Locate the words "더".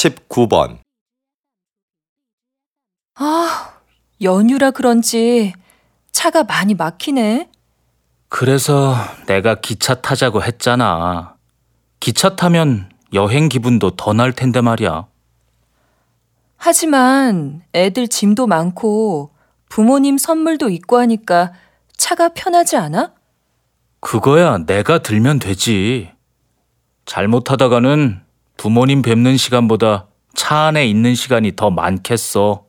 13.96-14.12, 31.56-31.70